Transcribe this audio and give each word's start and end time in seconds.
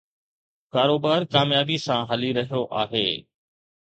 ڪاروبار 0.73 1.21
ڪاميابي 1.33 1.77
سان 1.85 2.01
هلي 2.09 2.29
رهيو 2.37 2.63
آهي 2.81 3.07